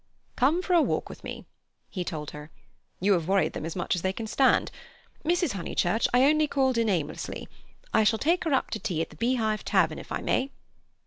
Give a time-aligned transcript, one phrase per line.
[0.35, 1.45] "Come for a walk with me,"
[1.91, 2.49] he told her.
[2.99, 4.71] "You have worried them as much as they can stand.
[5.23, 5.51] Mrs.
[5.51, 7.47] Honeychurch, I only called in aimlessly.
[7.93, 10.49] I shall take her up to tea at the Beehive Tavern, if I may."